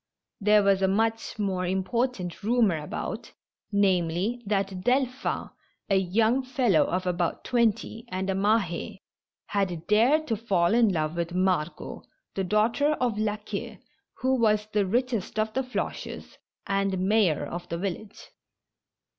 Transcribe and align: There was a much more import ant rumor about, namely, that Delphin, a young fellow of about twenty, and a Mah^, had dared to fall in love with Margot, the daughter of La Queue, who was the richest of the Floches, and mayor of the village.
There 0.39 0.63
was 0.63 0.81
a 0.81 0.87
much 0.87 1.37
more 1.37 1.63
import 1.63 2.19
ant 2.19 2.41
rumor 2.41 2.79
about, 2.81 3.33
namely, 3.71 4.41
that 4.47 4.81
Delphin, 4.83 5.51
a 5.91 5.95
young 5.95 6.41
fellow 6.41 6.85
of 6.85 7.05
about 7.05 7.43
twenty, 7.43 8.05
and 8.07 8.27
a 8.27 8.33
Mah^, 8.33 8.97
had 9.45 9.85
dared 9.85 10.25
to 10.25 10.35
fall 10.35 10.73
in 10.73 10.91
love 10.91 11.15
with 11.15 11.35
Margot, 11.35 12.01
the 12.33 12.43
daughter 12.43 12.93
of 12.93 13.19
La 13.19 13.35
Queue, 13.37 13.77
who 14.21 14.33
was 14.41 14.65
the 14.73 14.87
richest 14.87 15.37
of 15.37 15.53
the 15.53 15.61
Floches, 15.61 16.37
and 16.65 16.97
mayor 17.07 17.45
of 17.45 17.69
the 17.69 17.77
village. 17.77 18.31